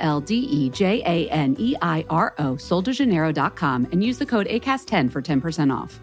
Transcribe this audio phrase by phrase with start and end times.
[0.00, 4.46] L D E J A N E I R O, soldejaneiro.com, and use the code
[4.46, 6.00] ACAST10 for 10% off.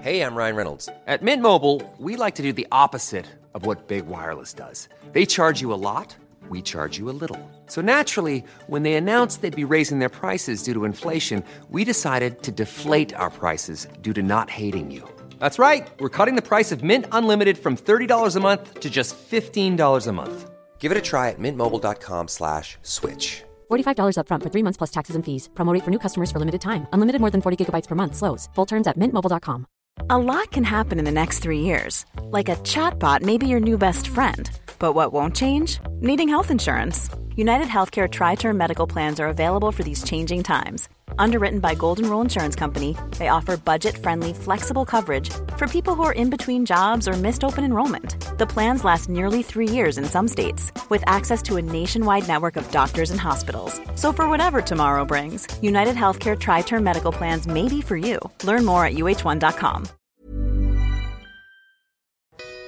[0.00, 0.88] Hey, I'm Ryan Reynolds.
[1.06, 4.88] At Mint Mobile, we like to do the opposite of what Big Wireless does.
[5.12, 6.14] They charge you a lot,
[6.48, 7.40] we charge you a little.
[7.66, 12.42] So naturally, when they announced they'd be raising their prices due to inflation, we decided
[12.42, 15.08] to deflate our prices due to not hating you.
[15.40, 15.88] That's right.
[15.98, 20.12] We're cutting the price of Mint Unlimited from $30 a month to just $15 a
[20.12, 20.50] month.
[20.78, 23.42] Give it a try at mintmobile.com slash switch.
[23.70, 25.48] $45 upfront for three months plus taxes and fees.
[25.56, 26.86] Promote for new customers for limited time.
[26.92, 28.14] Unlimited more than 40 gigabytes per month.
[28.14, 28.48] Slows.
[28.54, 29.66] Full terms at mintmobile.com.
[30.10, 32.04] A lot can happen in the next three years.
[32.30, 34.50] Like a chatbot may be your new best friend.
[34.78, 35.80] But what won't change?
[36.00, 37.10] Needing health insurance.
[37.34, 40.88] United Healthcare Tri Term Medical Plans are available for these changing times.
[41.18, 46.02] Underwritten by Golden Rule Insurance Company, they offer budget friendly, flexible coverage for people who
[46.02, 48.16] are in between jobs or missed open enrollment.
[48.38, 52.56] The plans last nearly three years in some states, with access to a nationwide network
[52.56, 53.80] of doctors and hospitals.
[53.94, 58.18] So, for whatever tomorrow brings, United Healthcare Tri Term Medical Plans may be for you.
[58.44, 59.86] Learn more at uh1.com.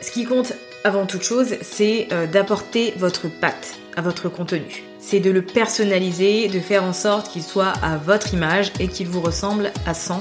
[0.00, 0.52] Ce qui compte
[0.84, 4.87] avant toute chose, c'est euh, d'apporter votre patte à votre contenu.
[5.00, 9.08] C'est de le personnaliser, de faire en sorte qu'il soit à votre image et qu'il
[9.08, 10.18] vous ressemble à 100%.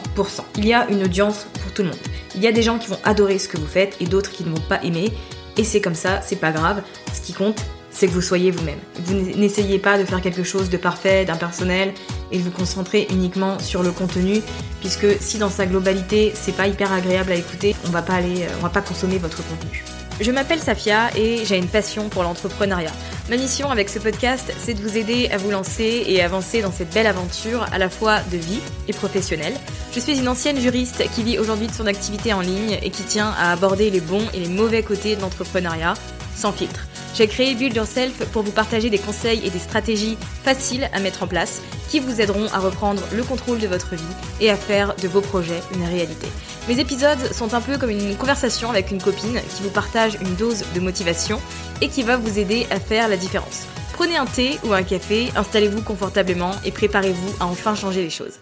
[0.57, 1.97] Il y a une audience pour tout le monde.
[2.35, 4.43] Il y a des gens qui vont adorer ce que vous faites et d'autres qui
[4.43, 5.11] ne vont pas aimer.
[5.57, 6.83] Et c'est comme ça, c'est pas grave.
[7.13, 8.79] Ce qui compte, c'est que vous soyez vous-même.
[9.05, 11.93] Vous n'essayez pas de faire quelque chose de parfait, d'impersonnel
[12.31, 14.41] et de vous concentrer uniquement sur le contenu
[14.79, 18.45] puisque si dans sa globalité, c'est pas hyper agréable à écouter, on va pas aller
[18.59, 19.83] on va pas consommer votre contenu.
[20.19, 22.91] Je m'appelle Safia et j'ai une passion pour l'entrepreneuriat.
[23.29, 26.71] Ma mission avec ce podcast, c'est de vous aider à vous lancer et avancer dans
[26.71, 29.53] cette belle aventure à la fois de vie et professionnelle.
[29.93, 33.03] Je suis une ancienne juriste qui vit aujourd'hui de son activité en ligne et qui
[33.03, 35.93] tient à aborder les bons et les mauvais côtés de l'entrepreneuriat
[36.35, 36.87] sans filtre.
[37.13, 41.23] J'ai créé Build Yourself pour vous partager des conseils et des stratégies faciles à mettre
[41.23, 44.03] en place qui vous aideront à reprendre le contrôle de votre vie
[44.39, 46.27] et à faire de vos projets une réalité.
[46.67, 50.35] Mes épisodes sont un peu comme une conversation avec une copine qui vous partage une
[50.35, 51.39] dose de motivation
[51.81, 53.65] et qui va vous aider à faire la différence.
[53.93, 58.39] Prenez un thé ou un café, installez-vous confortablement et préparez-vous à enfin changer les choses.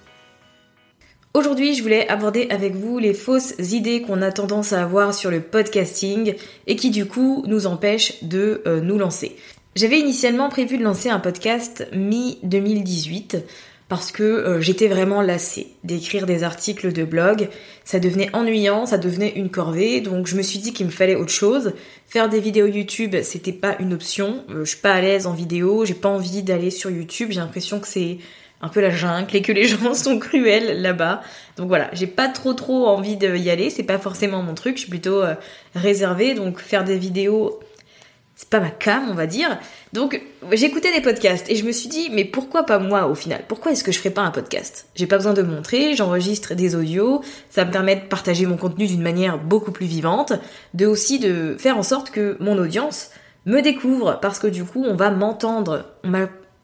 [1.36, 5.30] Aujourd'hui, je voulais aborder avec vous les fausses idées qu'on a tendance à avoir sur
[5.30, 6.34] le podcasting
[6.66, 9.36] et qui du coup nous empêchent de euh, nous lancer.
[9.76, 13.42] J'avais initialement prévu de lancer un podcast mi-2018
[13.90, 17.50] parce que euh, j'étais vraiment lassée d'écrire des articles de blog.
[17.84, 21.18] Ça devenait ennuyant, ça devenait une corvée, donc je me suis dit qu'il me fallait
[21.18, 21.74] autre chose.
[22.08, 24.46] Faire des vidéos YouTube, c'était pas une option.
[24.52, 27.42] Euh, je suis pas à l'aise en vidéo, j'ai pas envie d'aller sur YouTube, j'ai
[27.42, 28.20] l'impression que c'est
[28.66, 31.22] un peu la jungle et que les gens sont cruels là-bas.
[31.58, 34.82] Donc voilà, j'ai pas trop trop envie d'y aller, c'est pas forcément mon truc, je
[34.82, 35.36] suis plutôt euh,
[35.76, 37.60] réservée, donc faire des vidéos,
[38.36, 39.58] c'est pas ma cam, on va dire.
[39.94, 40.22] Donc
[40.52, 43.44] j'écoutais des podcasts et je me suis dit, mais pourquoi pas moi au final?
[43.48, 44.88] Pourquoi est-ce que je ferais pas un podcast?
[44.96, 48.88] J'ai pas besoin de montrer, j'enregistre des audios, ça me permet de partager mon contenu
[48.88, 50.34] d'une manière beaucoup plus vivante,
[50.74, 53.12] de aussi de faire en sorte que mon audience
[53.46, 54.20] me découvre.
[54.22, 55.86] Parce que du coup on va m'entendre.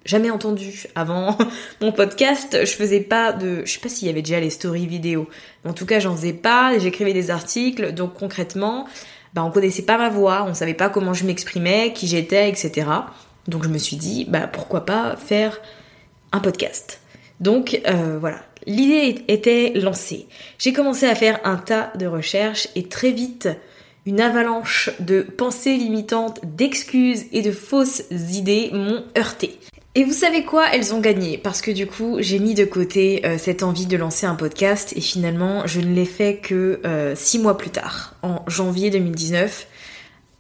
[0.04, 1.38] Jamais entendu avant
[1.82, 2.58] mon podcast.
[2.62, 5.30] Je faisais pas de, je sais pas s'il y avait déjà les stories vidéo.
[5.66, 6.78] En tout cas, j'en faisais pas.
[6.80, 7.94] J'écrivais des articles.
[7.94, 8.88] Donc concrètement,
[9.34, 12.88] bah on connaissait pas ma voix, on savait pas comment je m'exprimais, qui j'étais, etc.
[13.48, 15.60] Donc je me suis dit, bah pourquoi pas faire
[16.32, 17.00] un podcast.
[17.40, 20.28] Donc euh, voilà, l'idée était lancée.
[20.60, 23.50] J'ai commencé à faire un tas de recherches et très vite,
[24.06, 29.60] une avalanche de pensées limitantes, d'excuses et de fausses idées m'ont heurté.
[29.94, 31.38] Et vous savez quoi Elles ont gagné.
[31.38, 34.94] Parce que du coup j'ai mis de côté euh, cette envie de lancer un podcast.
[34.96, 39.68] Et finalement je ne l'ai fait que euh, six mois plus tard, en janvier 2019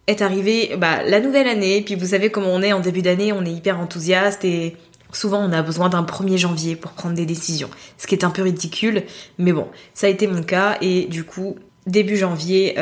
[0.07, 1.81] est arrivée bah, la nouvelle année.
[1.81, 4.77] Puis vous savez comment on est en début d'année, on est hyper enthousiaste et
[5.11, 7.69] souvent on a besoin d'un 1er janvier pour prendre des décisions.
[7.97, 9.03] Ce qui est un peu ridicule,
[9.37, 10.77] mais bon, ça a été mon cas.
[10.79, 12.77] Et du coup début janvier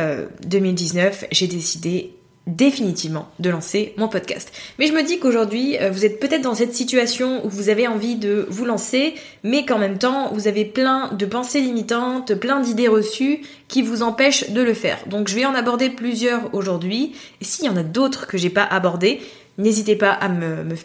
[0.45, 2.13] 2019 euh, j'ai décidé
[2.47, 4.51] définitivement de lancer mon podcast.
[4.79, 7.87] Mais je me dis qu'aujourd'hui, euh, vous êtes peut-être dans cette situation où vous avez
[7.87, 9.13] envie de vous lancer,
[9.43, 14.01] mais qu'en même temps, vous avez plein de pensées limitantes, plein d'idées reçues qui vous
[14.01, 14.97] empêchent de le faire.
[15.07, 18.49] Donc je vais en aborder plusieurs aujourd'hui, et s'il y en a d'autres que j'ai
[18.49, 19.21] pas abordées,
[19.57, 20.29] n'hésitez pas à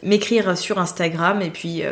[0.02, 1.82] m'écrire sur Instagram et puis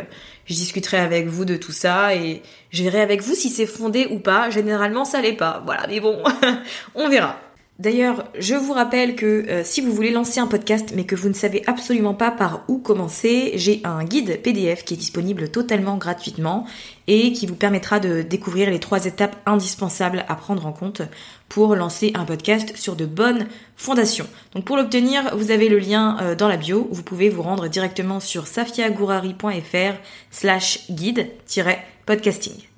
[0.45, 4.07] je discuterai avec vous de tout ça et je verrai avec vous si c'est fondé
[4.11, 4.49] ou pas.
[4.49, 5.61] Généralement, ça l'est pas.
[5.65, 6.21] Voilà, mais bon,
[6.95, 7.39] on verra.
[7.79, 11.27] D'ailleurs, je vous rappelle que euh, si vous voulez lancer un podcast mais que vous
[11.27, 15.97] ne savez absolument pas par où commencer, j'ai un guide PDF qui est disponible totalement
[15.97, 16.67] gratuitement
[17.07, 21.01] et qui vous permettra de découvrir les trois étapes indispensables à prendre en compte
[21.49, 24.27] pour lancer un podcast sur de bonnes fondations.
[24.53, 27.67] Donc pour l'obtenir, vous avez le lien euh, dans la bio, vous pouvez vous rendre
[27.67, 29.95] directement sur safiagourari.fr
[30.29, 32.72] slash guide-podcasting.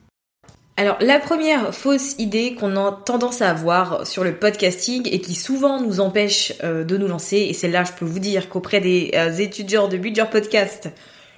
[0.77, 5.33] Alors la première fausse idée qu'on a tendance à avoir sur le podcasting et qui
[5.33, 9.11] souvent nous empêche euh, de nous lancer, et celle-là je peux vous dire qu'auprès des
[9.15, 10.89] euh, étudiants de Build Podcast,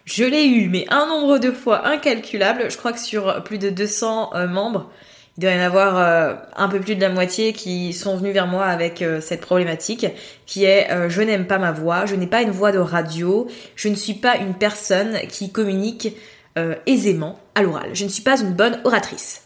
[0.06, 2.72] je l'ai eu, mais un nombre de fois incalculable.
[2.72, 4.90] Je crois que sur plus de 200 euh, membres,
[5.38, 8.48] il doit y en avoir un peu plus de la moitié qui sont venus vers
[8.48, 10.08] moi avec cette problématique,
[10.48, 13.46] qui est je n'aime pas ma voix, je n'ai pas une voix de radio,
[13.76, 16.18] je ne suis pas une personne qui communique
[16.58, 17.92] euh, aisément à l'oral.
[17.94, 19.44] Je ne suis pas une bonne oratrice.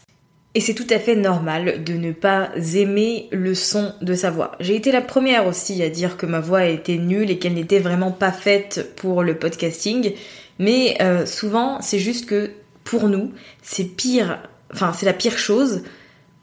[0.54, 4.52] Et c'est tout à fait normal de ne pas aimer le son de sa voix.
[4.60, 7.78] J'ai été la première aussi à dire que ma voix était nulle et qu'elle n'était
[7.78, 10.12] vraiment pas faite pour le podcasting.
[10.58, 12.50] Mais euh, souvent, c'est juste que
[12.84, 13.32] pour nous,
[13.62, 14.40] c'est pire,
[14.72, 15.82] enfin c'est la pire chose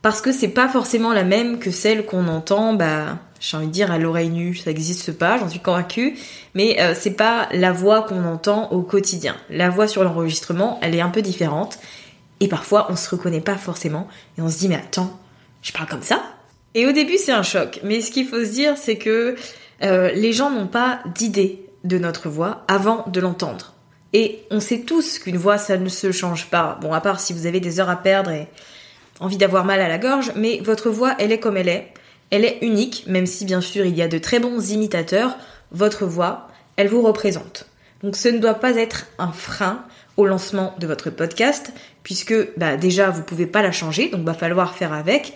[0.02, 3.72] parce que c'est pas forcément la même que celle qu'on entend bah j'ai envie de
[3.72, 6.18] dire à l'oreille nue, ça n'existe pas, j'en suis convaincue,
[6.56, 9.36] mais euh, c'est pas la voix qu'on entend au quotidien.
[9.50, 11.80] La voix sur l'enregistrement, elle est un peu différente,
[12.42, 14.08] et parfois on se reconnaît pas forcément,
[14.38, 15.18] et on se dit mais attends,
[15.62, 16.22] je parle comme ça.
[16.76, 19.36] Et au début c'est un choc, mais ce qu'il faut se dire c'est que
[19.84, 23.74] euh, les gens n'ont pas d'idée de notre voix avant de l'entendre.
[24.12, 27.32] Et on sait tous qu'une voix ça ne se change pas, bon à part si
[27.32, 28.50] vous avez des heures à perdre et
[29.20, 31.94] envie d'avoir mal à la gorge, mais votre voix elle est comme elle est.
[32.32, 35.36] Elle est unique, même si bien sûr il y a de très bons imitateurs,
[35.72, 37.66] votre voix, elle vous représente.
[38.04, 39.84] Donc ce ne doit pas être un frein
[40.18, 41.74] au lancement de votre podcast,
[42.04, 45.34] puisque bah, déjà vous pouvez pas la changer, donc va falloir faire avec.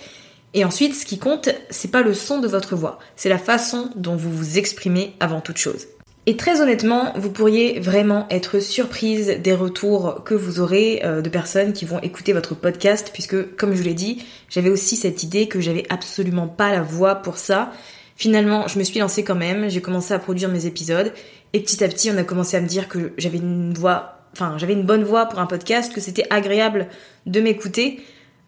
[0.53, 3.89] Et ensuite, ce qui compte, c'est pas le son de votre voix, c'est la façon
[3.95, 5.87] dont vous vous exprimez avant toute chose.
[6.25, 11.27] Et très honnêtement, vous pourriez vraiment être surprise des retours que vous aurez euh, de
[11.27, 15.23] personnes qui vont écouter votre podcast, puisque comme je vous l'ai dit, j'avais aussi cette
[15.23, 17.73] idée que j'avais absolument pas la voix pour ça.
[18.15, 21.11] Finalement, je me suis lancée quand même, j'ai commencé à produire mes épisodes,
[21.51, 24.57] et petit à petit, on a commencé à me dire que j'avais une voix, enfin,
[24.57, 26.87] j'avais une bonne voix pour un podcast, que c'était agréable
[27.25, 27.99] de m'écouter,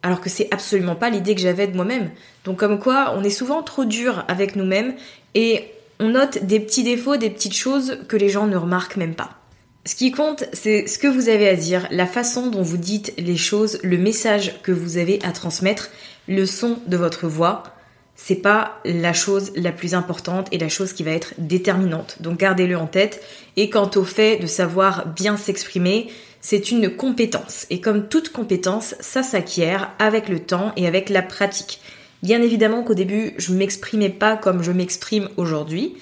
[0.02, 2.12] alors que c'est absolument pas l'idée que j'avais de moi-même.
[2.46, 4.94] Donc comme quoi, on est souvent trop dur avec nous-mêmes,
[5.34, 5.66] et
[6.00, 9.40] on note des petits défauts, des petites choses que les gens ne remarquent même pas.
[9.86, 13.14] Ce qui compte, c'est ce que vous avez à dire, la façon dont vous dites
[13.18, 15.92] les choses, le message que vous avez à transmettre,
[16.28, 17.64] le son de votre voix.
[18.16, 22.18] C'est pas la chose la plus importante et la chose qui va être déterminante.
[22.22, 23.22] Donc gardez-le en tête.
[23.58, 26.08] Et quant au fait de savoir bien s'exprimer,
[26.42, 27.68] c'est une compétence.
[27.70, 31.80] Et comme toute compétence, ça s'acquiert avec le temps et avec la pratique.
[32.24, 35.96] Bien évidemment qu'au début, je m'exprimais pas comme je m'exprime aujourd'hui,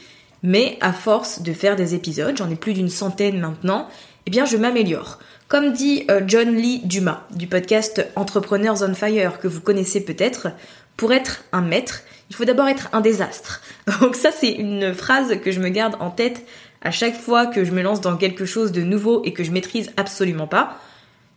[0.43, 3.87] mais à force de faire des épisodes, j'en ai plus d'une centaine maintenant,
[4.25, 5.19] eh bien je m'améliore.
[5.47, 10.49] Comme dit euh, John Lee Dumas du podcast Entrepreneurs on Fire que vous connaissez peut-être,
[10.97, 13.61] pour être un maître, il faut d'abord être un désastre.
[14.01, 16.45] Donc ça c'est une phrase que je me garde en tête
[16.81, 19.51] à chaque fois que je me lance dans quelque chose de nouveau et que je
[19.51, 20.79] maîtrise absolument pas.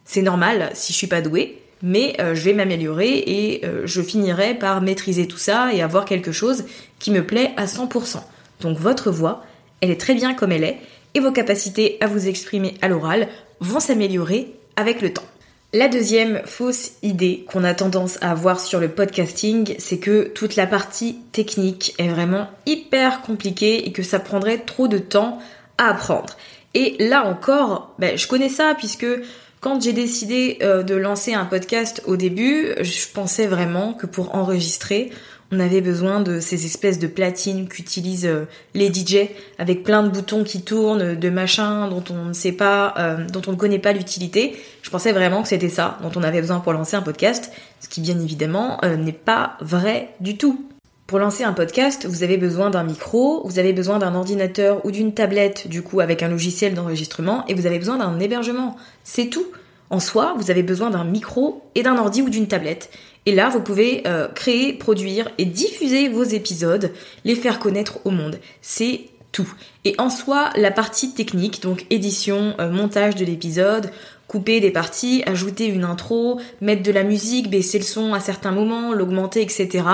[0.05, 4.03] C'est normal si je suis pas douée, mais euh, je vais m'améliorer et euh, je
[4.03, 6.65] finirai par maîtriser tout ça et avoir quelque chose
[6.99, 8.21] qui me plaît à 100%.
[8.61, 9.45] Donc votre voix,
[9.81, 10.79] elle est très bien comme elle est
[11.15, 13.29] et vos capacités à vous exprimer à l'oral
[13.61, 15.23] vont s'améliorer avec le temps.
[15.73, 20.57] La deuxième fausse idée qu'on a tendance à avoir sur le podcasting, c'est que toute
[20.57, 25.39] la partie technique est vraiment hyper compliquée et que ça prendrait trop de temps
[25.77, 26.37] à apprendre.
[26.75, 29.07] Et là encore, ben, je connais ça puisque
[29.67, 34.37] quand j'ai décidé euh, de lancer un podcast au début, je pensais vraiment que pour
[34.37, 35.11] enregistrer,
[35.51, 38.45] on avait besoin de ces espèces de platines qu'utilisent euh,
[38.75, 42.95] les DJ avec plein de boutons qui tournent, de machins dont on ne sait pas,
[42.97, 44.57] euh, dont on ne connaît pas l'utilité.
[44.83, 47.89] Je pensais vraiment que c'était ça dont on avait besoin pour lancer un podcast, ce
[47.89, 50.65] qui bien évidemment n'est pas vrai du tout.
[51.07, 54.91] Pour lancer un podcast, vous avez besoin d'un micro, vous avez besoin d'un ordinateur ou
[54.91, 58.75] d'une tablette, du coup, avec un logiciel d'enregistrement, et vous avez besoin d'un hébergement.
[59.05, 59.47] C'est tout.
[59.89, 62.91] En soi, vous avez besoin d'un micro et d'un ordi ou d'une tablette.
[63.25, 66.91] Et là, vous pouvez euh, créer, produire et diffuser vos épisodes,
[67.25, 68.41] les faire connaître au monde.
[68.61, 69.55] C'est tout.
[69.85, 73.93] Et en soi, la partie technique, donc édition, euh, montage de l'épisode,
[74.27, 78.51] couper des parties, ajouter une intro, mettre de la musique, baisser le son à certains
[78.51, 79.85] moments, l'augmenter, etc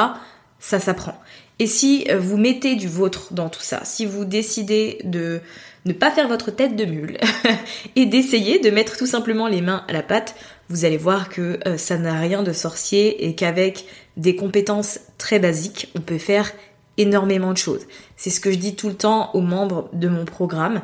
[0.62, 1.20] ça s'apprend.
[1.58, 5.40] Et si euh, vous mettez du vôtre dans tout ça, si vous décidez de
[5.84, 7.18] ne pas faire votre tête de mule
[7.96, 10.36] et d'essayer de mettre tout simplement les mains à la pâte,
[10.68, 13.84] vous allez voir que euh, ça n'a rien de sorcier et qu'avec
[14.16, 16.52] des compétences très basiques, on peut faire
[16.96, 17.86] énormément de choses.
[18.16, 20.80] C'est ce que je dis tout le temps aux membres de mon programme.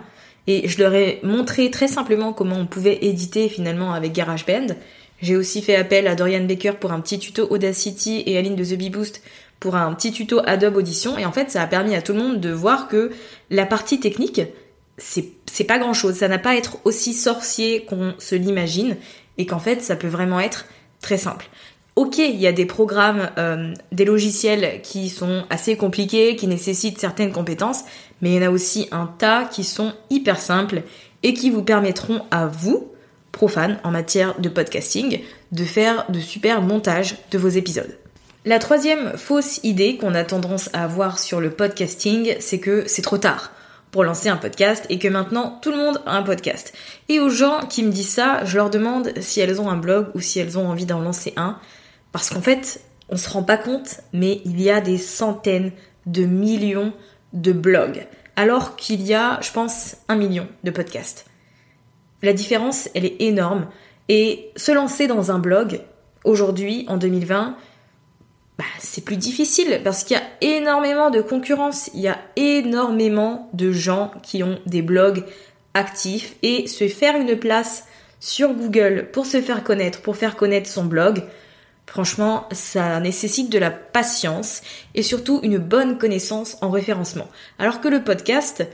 [0.49, 4.75] Et je leur ai montré très simplement comment on pouvait éditer finalement avec GarageBand.
[5.21, 8.65] J'ai aussi fait appel à Dorian Baker pour un petit tuto Audacity et Aline de
[8.65, 9.23] The Bee Boost
[9.61, 11.19] pour un petit tuto Adobe Audition.
[11.19, 13.11] Et en fait, ça a permis à tout le monde de voir que
[13.51, 14.43] la partie technique,
[14.99, 16.17] c'est pas grand chose.
[16.17, 18.97] Ça n'a pas à être aussi sorcier qu'on se l'imagine
[19.37, 20.67] et qu'en fait, ça peut vraiment être
[21.01, 21.49] très simple.
[21.97, 27.01] Ok, il y a des programmes, euh, des logiciels qui sont assez compliqués, qui nécessitent
[27.01, 27.83] certaines compétences,
[28.23, 30.83] mais il y en a aussi un tas qui sont hyper simples
[31.25, 32.93] et qui vous permettront à vous,
[33.33, 37.99] profanes en matière de podcasting, de faire de super montages de vos épisodes.
[38.49, 43.03] La troisième fausse idée qu'on a tendance à avoir sur le podcasting, c'est que c'est
[43.03, 43.53] trop tard
[43.91, 46.73] pour lancer un podcast et que maintenant tout le monde a un podcast.
[47.11, 50.07] Et aux gens qui me disent ça, je leur demande si elles ont un blog
[50.15, 51.59] ou si elles ont envie d'en lancer un.
[52.11, 55.73] Parce qu'en fait, on se rend pas compte, mais il y a des centaines
[56.07, 56.95] de millions
[57.35, 58.07] de blogs.
[58.35, 61.27] Alors qu'il y a, je pense, un million de podcasts.
[62.23, 63.67] La différence, elle est énorme.
[64.09, 65.83] Et se lancer dans un blog,
[66.25, 67.55] aujourd'hui, en 2020,
[68.59, 73.49] bah, c'est plus difficile parce qu'il y a énormément de concurrence, il y a énormément
[73.53, 75.25] de gens qui ont des blogs
[75.75, 77.87] actifs et se faire une place
[78.19, 81.23] sur Google pour se faire connaître, pour faire connaître son blog,
[81.87, 84.63] franchement, ça nécessite de la patience
[84.97, 87.29] et surtout une bonne connaissance en référencement.
[87.61, 88.67] Alors que le podcast,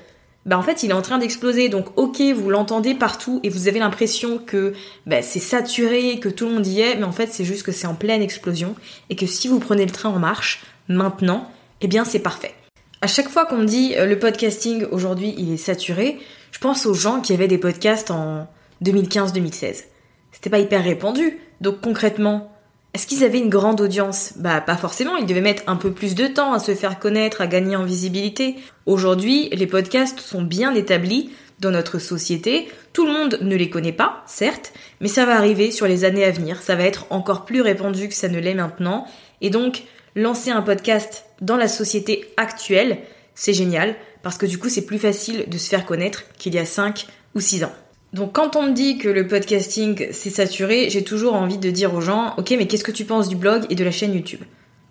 [0.47, 1.69] bah en fait il est en train d'exploser.
[1.69, 4.75] Donc ok, vous l'entendez partout et vous avez l'impression que
[5.07, 7.73] bah, c'est saturé, que tout le monde y est, mais en fait c'est juste que
[7.73, 8.75] c'est en pleine explosion
[9.11, 12.55] et que si vous prenez le train en marche maintenant, eh bien c'est parfait.
[13.01, 16.19] À chaque fois qu'on dit euh, le podcasting aujourd'hui il est saturé,
[16.53, 18.47] je pense aux gens qui avaient des podcasts en
[18.83, 19.85] 2015-2016.
[20.33, 21.39] C'était pas hyper répandu.
[21.61, 22.54] Donc concrètement,
[22.95, 24.35] est-ce qu'ils avaient une grande audience?
[24.37, 27.41] Bah pas forcément, ils devaient mettre un peu plus de temps à se faire connaître,
[27.41, 28.55] à gagner en visibilité.
[28.87, 32.69] Aujourd'hui, les podcasts sont bien établis dans notre société.
[32.93, 36.25] Tout le monde ne les connaît pas, certes, mais ça va arriver sur les années
[36.25, 36.63] à venir.
[36.63, 39.07] Ça va être encore plus répandu que ça ne l'est maintenant.
[39.41, 39.83] Et donc,
[40.15, 42.99] lancer un podcast dans la société actuelle,
[43.35, 46.59] c'est génial, parce que du coup, c'est plus facile de se faire connaître qu'il y
[46.59, 47.73] a 5 ou 6 ans.
[48.15, 51.93] Donc quand on me dit que le podcasting c'est saturé, j'ai toujours envie de dire
[51.95, 54.41] aux gens, ok mais qu'est-ce que tu penses du blog et de la chaîne YouTube?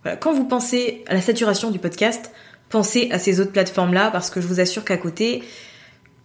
[0.03, 0.17] Voilà.
[0.17, 2.33] Quand vous pensez à la saturation du podcast,
[2.67, 5.41] pensez à ces autres plateformes-là parce que je vous assure qu'à côté,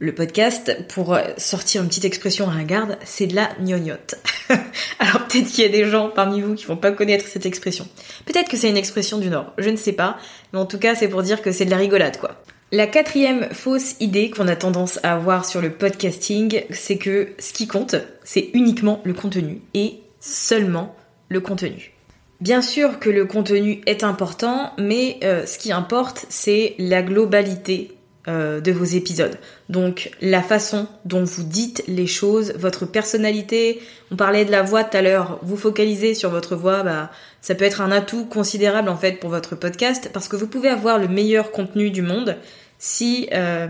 [0.00, 4.16] le podcast, pour sortir une petite expression ringarde, c'est de la gnognotte.
[4.98, 7.86] Alors peut-être qu'il y a des gens parmi vous qui vont pas connaître cette expression.
[8.26, 10.18] Peut-être que c'est une expression du Nord, je ne sais pas,
[10.52, 12.42] mais en tout cas c'est pour dire que c'est de la rigolade quoi.
[12.70, 17.54] La quatrième fausse idée qu'on a tendance à avoir sur le podcasting, c'est que ce
[17.54, 17.94] qui compte,
[18.24, 20.94] c'est uniquement le contenu et seulement
[21.30, 21.94] le contenu.
[22.42, 27.96] Bien sûr que le contenu est important, mais euh, ce qui importe, c'est la globalité
[28.28, 29.38] euh, de vos épisodes.
[29.68, 33.80] Donc la façon dont vous dites les choses, votre personnalité.
[34.10, 35.38] On parlait de la voix tout à l'heure.
[35.42, 39.30] Vous focalisez sur votre voix, bah, ça peut être un atout considérable en fait pour
[39.30, 42.36] votre podcast parce que vous pouvez avoir le meilleur contenu du monde
[42.78, 43.66] si euh,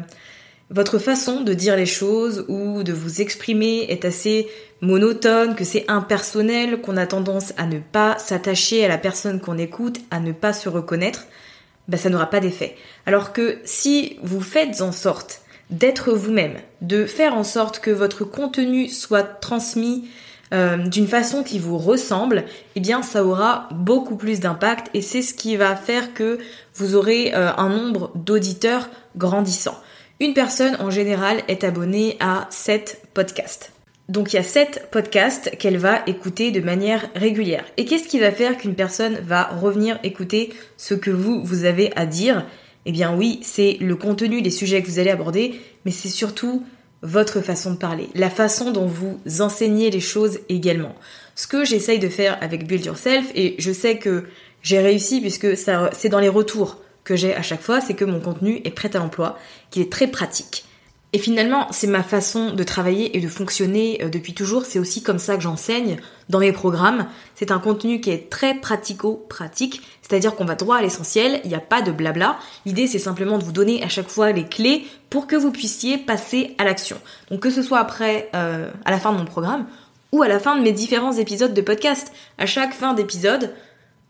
[0.71, 4.49] votre façon de dire les choses ou de vous exprimer est assez
[4.81, 9.57] monotone, que c'est impersonnel, qu'on a tendance à ne pas s'attacher à la personne qu'on
[9.57, 11.27] écoute, à ne pas se reconnaître,
[11.89, 12.77] bah, ça n'aura pas d'effet.
[13.07, 18.25] Alors que si vous faites en sorte d'être vous-même, de faire en sorte que votre
[18.25, 20.09] contenu soit transmis
[20.55, 25.23] euh, d'une façon qui vous ressemble, eh bien ça aura beaucoup plus d'impact et c'est
[25.23, 26.39] ce qui va faire que
[26.75, 29.77] vous aurez euh, un nombre d'auditeurs grandissant.
[30.21, 33.73] Une personne en général est abonnée à 7 podcasts.
[34.09, 37.65] Donc il y a 7 podcasts qu'elle va écouter de manière régulière.
[37.77, 41.93] Et qu'est-ce qui va faire qu'une personne va revenir écouter ce que vous, vous avez
[41.95, 42.47] à dire?
[42.87, 46.65] Eh bien oui, c'est le contenu, les sujets que vous allez aborder, mais c'est surtout
[47.03, 50.95] votre façon de parler, la façon dont vous enseignez les choses également.
[51.35, 54.25] Ce que j'essaye de faire avec Build Yourself, et je sais que
[54.63, 58.21] j'ai réussi puisque c'est dans les retours que j'ai à chaque fois, c'est que mon
[58.21, 59.39] contenu est prêt à l'emploi,
[59.71, 60.65] qu'il est très pratique.
[61.15, 64.67] Et finalement, c'est ma façon de travailler et de fonctionner euh, depuis toujours.
[64.67, 65.97] C'est aussi comme ça que j'enseigne
[66.29, 67.07] dans mes programmes.
[67.35, 71.57] C'est un contenu qui est très pratico-pratique, c'est-à-dire qu'on va droit à l'essentiel, il n'y
[71.57, 72.39] a pas de blabla.
[72.67, 75.97] L'idée, c'est simplement de vous donner à chaque fois les clés pour que vous puissiez
[75.97, 76.99] passer à l'action.
[77.31, 79.67] Donc que ce soit après, euh, à la fin de mon programme,
[80.13, 82.13] ou à la fin de mes différents épisodes de podcast.
[82.37, 83.55] À chaque fin d'épisode,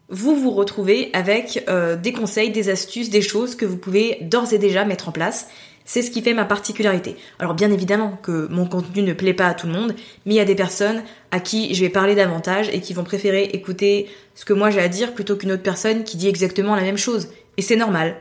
[0.09, 4.52] vous vous retrouvez avec euh, des conseils, des astuces, des choses que vous pouvez d'ores
[4.52, 5.49] et déjà mettre en place.
[5.88, 7.16] C'est ce qui fait ma particularité.
[7.38, 9.95] Alors bien évidemment que mon contenu ne plaît pas à tout le monde,
[10.26, 13.04] mais il y a des personnes à qui je vais parler davantage et qui vont
[13.04, 16.76] préférer écouter ce que moi j'ai à dire plutôt qu'une autre personne qui dit exactement
[16.76, 17.28] la même chose.
[17.57, 18.16] Et c'est normal.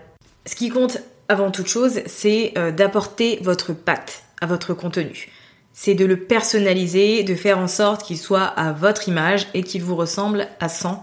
[0.45, 5.27] Ce qui compte avant toute chose, c'est euh, d'apporter votre patte à votre contenu.
[5.73, 9.83] C'est de le personnaliser, de faire en sorte qu'il soit à votre image et qu'il
[9.83, 11.01] vous ressemble à 100%.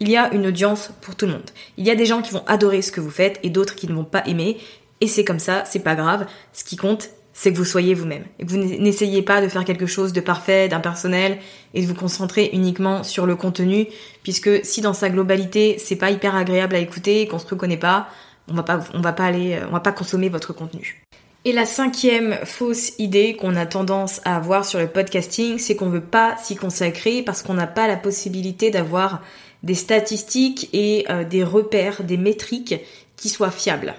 [0.00, 1.50] Il y a une audience pour tout le monde.
[1.76, 3.86] Il y a des gens qui vont adorer ce que vous faites et d'autres qui
[3.88, 4.58] ne vont pas aimer.
[5.00, 6.26] Et c'est comme ça, c'est pas grave.
[6.52, 8.24] Ce qui compte, c'est que vous soyez vous-même.
[8.38, 11.38] Et que vous n'essayez pas de faire quelque chose de parfait, d'impersonnel,
[11.74, 13.86] et de vous concentrer uniquement sur le contenu,
[14.22, 18.08] puisque si dans sa globalité, c'est pas hyper agréable à écouter, qu'on se reconnaît pas,
[18.48, 21.02] on va pas, on va pas aller, on va pas consommer votre contenu.
[21.46, 25.88] Et la cinquième fausse idée qu'on a tendance à avoir sur le podcasting, c'est qu'on
[25.88, 29.22] veut pas s'y consacrer parce qu'on n'a pas la possibilité d'avoir
[29.62, 32.74] des statistiques et euh, des repères, des métriques
[33.16, 33.94] qui soient fiables.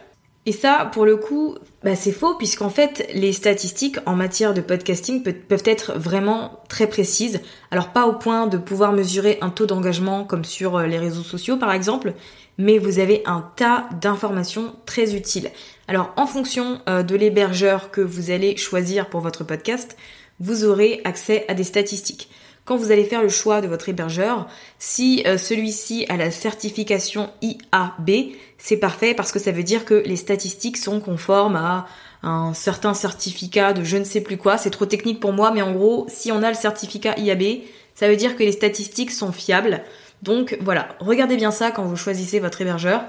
[0.48, 4.62] Et ça, pour le coup, bah, c'est faux puisqu'en fait, les statistiques en matière de
[4.62, 7.42] podcasting peuvent être vraiment très précises.
[7.70, 11.22] Alors pas au point de pouvoir mesurer un taux d'engagement comme sur euh, les réseaux
[11.22, 12.16] sociaux par exemple,
[12.58, 15.52] mais vous avez un tas d'informations très utiles.
[15.88, 19.96] Alors en fonction euh, de l'hébergeur que vous allez choisir pour votre podcast,
[20.40, 22.30] vous aurez accès à des statistiques.
[22.64, 27.30] Quand vous allez faire le choix de votre hébergeur, si euh, celui-ci a la certification
[27.42, 31.88] IAB, c'est parfait parce que ça veut dire que les statistiques sont conformes à
[32.22, 34.60] un certain certificat de je ne sais plus quoi.
[34.60, 37.64] C'est trop technique pour moi, mais en gros, si on a le certificat IAB,
[37.96, 39.82] ça veut dire que les statistiques sont fiables.
[40.22, 43.02] Donc voilà, regardez bien ça quand vous choisissez votre hébergeur.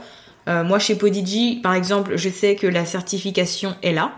[0.48, 4.12] Euh, moi chez Podigi, par exemple, je sais que la certification est là.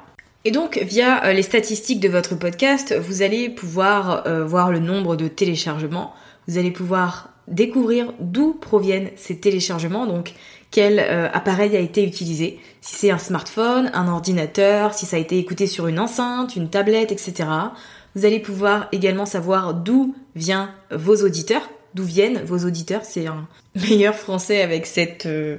[0.44, 4.78] Et donc via euh, les statistiques de votre podcast, vous allez pouvoir euh, voir le
[4.78, 6.14] nombre de téléchargements.
[6.46, 10.32] Vous allez pouvoir découvrir d'où proviennent ces téléchargements, donc
[10.74, 10.98] quel
[11.32, 15.68] appareil a été utilisé, si c'est un smartphone, un ordinateur, si ça a été écouté
[15.68, 17.48] sur une enceinte, une tablette, etc.
[18.16, 21.62] Vous allez pouvoir également savoir d'où viennent vos auditeurs,
[21.94, 23.02] d'où viennent vos auditeurs.
[23.04, 25.58] C'est un meilleur français avec cette euh,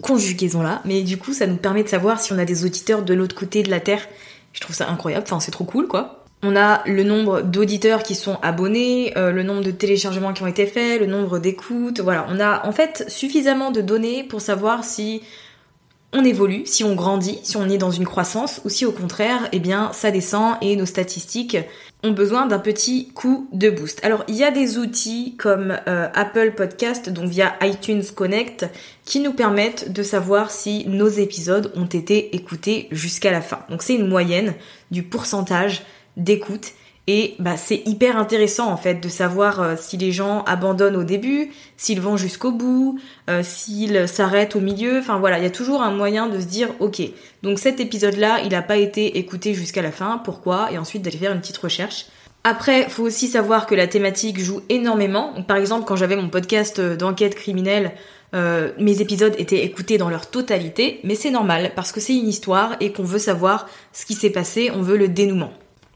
[0.00, 0.80] conjugaison-là.
[0.84, 3.34] Mais du coup, ça nous permet de savoir si on a des auditeurs de l'autre
[3.34, 4.06] côté de la Terre.
[4.52, 5.24] Je trouve ça incroyable.
[5.26, 6.21] Enfin, c'est trop cool, quoi.
[6.44, 10.48] On a le nombre d'auditeurs qui sont abonnés, euh, le nombre de téléchargements qui ont
[10.48, 12.00] été faits, le nombre d'écoutes.
[12.00, 15.22] Voilà, on a en fait suffisamment de données pour savoir si
[16.12, 19.48] on évolue, si on grandit, si on est dans une croissance, ou si au contraire,
[19.52, 21.56] eh bien, ça descend et nos statistiques
[22.02, 24.04] ont besoin d'un petit coup de boost.
[24.04, 28.66] Alors il y a des outils comme euh, Apple Podcast, donc via iTunes Connect,
[29.04, 33.60] qui nous permettent de savoir si nos épisodes ont été écoutés jusqu'à la fin.
[33.70, 34.54] Donc c'est une moyenne
[34.90, 35.82] du pourcentage
[36.16, 36.72] d'écoute
[37.08, 41.02] et bah, c'est hyper intéressant en fait de savoir euh, si les gens abandonnent au
[41.02, 44.98] début, s'ils vont jusqu'au bout, euh, s'ils s'arrêtent au milieu.
[44.98, 47.02] Enfin voilà, il y a toujours un moyen de se dire ok,
[47.42, 51.18] donc cet épisode-là, il n'a pas été écouté jusqu'à la fin, pourquoi Et ensuite d'aller
[51.18, 52.06] faire une petite recherche.
[52.44, 55.32] Après, faut aussi savoir que la thématique joue énormément.
[55.46, 57.92] par exemple, quand j'avais mon podcast euh, d'enquête criminelle,
[58.78, 62.76] mes épisodes étaient écoutés dans leur totalité, mais c'est normal parce que c'est une histoire
[62.80, 65.52] et qu'on veut savoir ce qui s'est passé, on veut le dénouement.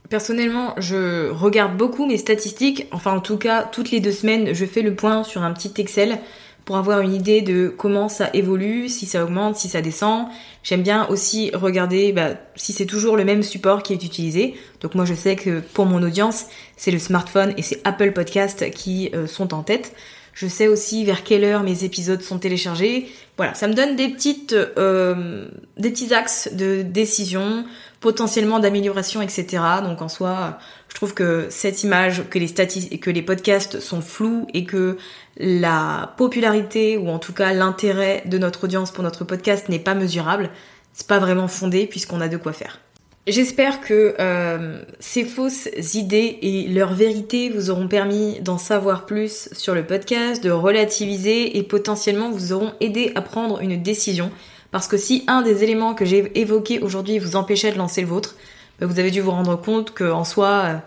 [0.09, 2.87] Personnellement, je regarde beaucoup mes statistiques.
[2.91, 5.73] Enfin, en tout cas, toutes les deux semaines, je fais le point sur un petit
[5.77, 6.19] Excel
[6.67, 10.27] pour avoir une idée de comment ça évolue, si ça augmente, si ça descend.
[10.63, 14.55] J'aime bien aussi regarder bah, si c'est toujours le même support qui est utilisé.
[14.81, 18.69] Donc moi, je sais que pour mon audience, c'est le smartphone et c'est Apple Podcast
[18.71, 19.93] qui euh, sont en tête.
[20.33, 23.09] Je sais aussi vers quelle heure mes épisodes sont téléchargés.
[23.37, 27.65] Voilà, ça me donne des petites, euh, des petits axes de décision
[27.99, 29.63] potentiellement d'amélioration, etc.
[29.83, 34.01] Donc en soi, je trouve que cette image, que les statistiques, que les podcasts sont
[34.01, 34.97] flous et que
[35.37, 39.95] la popularité ou en tout cas l'intérêt de notre audience pour notre podcast n'est pas
[39.95, 40.49] mesurable,
[40.93, 42.79] c'est pas vraiment fondé puisqu'on a de quoi faire.
[43.27, 49.49] J'espère que euh, ces fausses idées et leur vérité vous auront permis d'en savoir plus
[49.51, 54.31] sur le podcast, de relativiser et potentiellement vous auront aidé à prendre une décision
[54.71, 58.07] parce que si un des éléments que j'ai évoqués aujourd'hui vous empêchait de lancer le
[58.07, 58.35] vôtre,
[58.79, 60.77] bah, vous avez dû vous rendre compte que en soi, euh,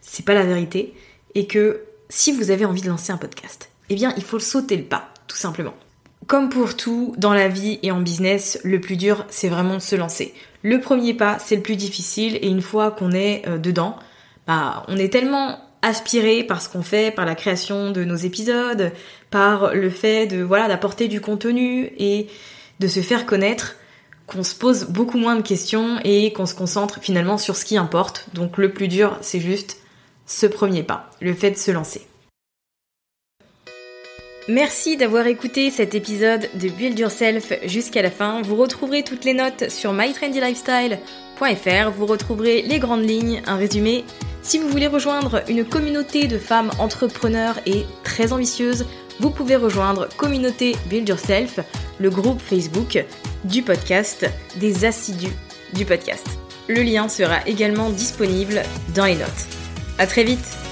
[0.00, 0.94] c'est pas la vérité.
[1.34, 4.76] Et que si vous avez envie de lancer un podcast, eh bien, il faut sauter
[4.76, 5.74] le pas, tout simplement.
[6.26, 9.82] Comme pour tout dans la vie et en business, le plus dur, c'est vraiment de
[9.82, 10.34] se lancer.
[10.62, 13.96] Le premier pas, c'est le plus difficile, et une fois qu'on est euh, dedans,
[14.46, 18.92] bah, on est tellement aspiré par ce qu'on fait, par la création de nos épisodes,
[19.30, 22.28] par le fait de voilà d'apporter du contenu et
[22.82, 23.76] de se faire connaître,
[24.26, 27.76] qu'on se pose beaucoup moins de questions et qu'on se concentre finalement sur ce qui
[27.76, 28.26] importe.
[28.34, 29.78] Donc le plus dur, c'est juste
[30.26, 32.06] ce premier pas, le fait de se lancer.
[34.48, 38.42] Merci d'avoir écouté cet épisode de Build Yourself jusqu'à la fin.
[38.42, 41.90] Vous retrouverez toutes les notes sur mytrendylifestyle.fr.
[41.96, 44.04] Vous retrouverez les grandes lignes, un résumé.
[44.42, 48.86] Si vous voulez rejoindre une communauté de femmes entrepreneurs et très ambitieuses,
[49.20, 51.60] vous pouvez rejoindre Communauté Build Yourself,
[51.98, 53.04] le groupe Facebook
[53.44, 55.36] du podcast, des assidus
[55.74, 56.26] du podcast.
[56.68, 58.62] Le lien sera également disponible
[58.94, 59.46] dans les notes.
[59.98, 60.71] À très vite!